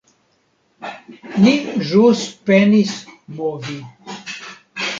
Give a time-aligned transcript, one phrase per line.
[1.43, 1.53] Ni
[1.91, 2.97] ĵus penis
[3.37, 3.79] movi